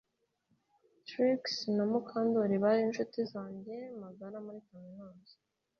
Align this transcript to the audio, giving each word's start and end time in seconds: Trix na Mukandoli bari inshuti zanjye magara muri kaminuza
Trix 1.07 1.41
na 1.75 1.83
Mukandoli 1.91 2.55
bari 2.63 2.81
inshuti 2.87 3.19
zanjye 3.31 3.75
magara 4.01 4.37
muri 4.45 4.59
kaminuza 4.67 5.33